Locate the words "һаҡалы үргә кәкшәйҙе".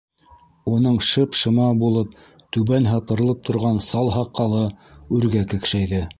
4.19-6.05